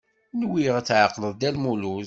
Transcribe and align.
Nwiɣ 0.39 0.75
ad 0.77 0.85
tɛeqleḍ 0.87 1.31
Dda 1.33 1.49
Lmulud. 1.55 1.99